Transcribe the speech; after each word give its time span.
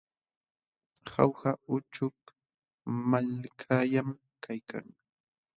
Jauja 1.09 1.51
uchuk 1.75 2.17
malkallam 3.09 4.09
kaykan. 4.43 4.85